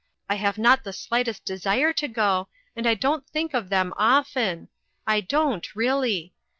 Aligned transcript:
I 0.27 0.33
have 0.33 0.57
not 0.57 0.83
the 0.83 0.93
slightest 0.93 1.45
desire 1.45 1.93
to 1.93 2.07
go, 2.07 2.47
and 2.75 2.87
I 2.87 2.95
don't 2.95 3.27
think 3.27 3.53
of 3.53 3.69
them 3.69 3.93
often; 3.97 4.67
I 5.05 5.21
don't, 5.21 5.75
really. 5.75 6.33